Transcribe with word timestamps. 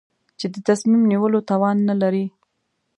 چې 0.39 0.45
د 0.53 0.55
تصمیم 0.67 1.03
نیولو 1.11 1.39
توان 1.49 1.77
نه 1.89 1.95
لري. 2.01 2.25